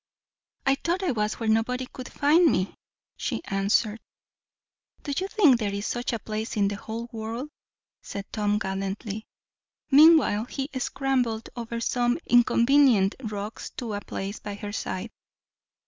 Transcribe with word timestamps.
"I 0.65 0.73
thought 0.83 1.03
I 1.03 1.11
was 1.11 1.35
where 1.35 1.47
nobody 1.47 1.85
could 1.85 2.11
find 2.11 2.51
me," 2.51 2.73
she 3.17 3.43
answered. 3.43 3.99
"Do 5.03 5.13
you 5.15 5.27
think 5.27 5.59
there 5.59 5.75
is 5.75 5.85
such 5.85 6.11
a 6.11 6.17
place 6.17 6.57
in 6.57 6.69
the 6.69 6.75
whole 6.75 7.07
world?" 7.11 7.51
said 8.01 8.25
Tom 8.31 8.57
gallantly. 8.57 9.27
Meanwhile 9.91 10.45
he 10.45 10.71
scrambled 10.79 11.49
over 11.55 11.79
some 11.79 12.17
inconvenient 12.25 13.13
rocks 13.25 13.69
to 13.77 13.93
a 13.93 14.01
place 14.01 14.39
by 14.39 14.55
her 14.55 14.71
side. 14.71 15.11